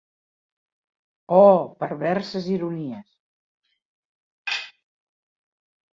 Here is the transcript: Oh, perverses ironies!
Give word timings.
Oh, 1.41 1.51
perverses 1.83 2.47
ironies! 2.55 3.13